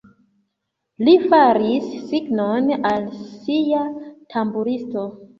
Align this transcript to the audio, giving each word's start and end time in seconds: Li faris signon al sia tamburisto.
Li 1.07 1.11
faris 1.33 1.91
signon 2.11 2.71
al 2.93 3.05
sia 3.27 3.83
tamburisto. 4.37 5.05